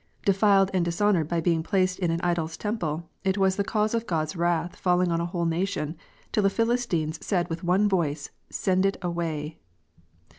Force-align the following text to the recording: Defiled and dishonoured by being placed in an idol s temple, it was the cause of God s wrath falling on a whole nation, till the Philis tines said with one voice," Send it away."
Defiled 0.25 0.71
and 0.73 0.83
dishonoured 0.83 1.27
by 1.27 1.41
being 1.41 1.61
placed 1.61 1.99
in 1.99 2.09
an 2.09 2.19
idol 2.21 2.45
s 2.47 2.57
temple, 2.57 3.07
it 3.23 3.37
was 3.37 3.55
the 3.55 3.63
cause 3.63 3.93
of 3.93 4.07
God 4.07 4.21
s 4.23 4.35
wrath 4.35 4.75
falling 4.75 5.11
on 5.11 5.21
a 5.21 5.27
whole 5.27 5.45
nation, 5.45 5.95
till 6.31 6.41
the 6.41 6.49
Philis 6.49 6.89
tines 6.89 7.23
said 7.23 7.47
with 7.51 7.63
one 7.63 7.87
voice," 7.87 8.31
Send 8.49 8.87
it 8.87 8.97
away." 9.03 9.59